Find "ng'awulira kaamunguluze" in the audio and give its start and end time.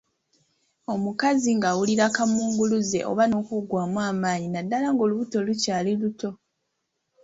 1.57-2.99